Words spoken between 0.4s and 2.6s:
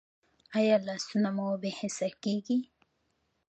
ایا لاسونه مو بې حسه کیږي؟